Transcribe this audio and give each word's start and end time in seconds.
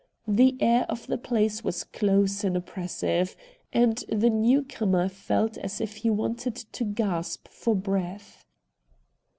The 0.27 0.57
air 0.59 0.87
of 0.89 1.05
the 1.05 1.19
place 1.19 1.63
was 1.63 1.83
close 1.83 2.43
and 2.43 2.57
oppressive, 2.57 3.35
and 3.71 3.99
the 4.09 4.31
new 4.31 4.63
comer 4.63 5.07
felt 5.07 5.59
as 5.59 5.79
if 5.79 5.97
he 5.97 6.09
wanted 6.09 6.55
to 6.55 6.83
gasp 6.85 7.47
for 7.47 7.75
breath. 7.75 8.43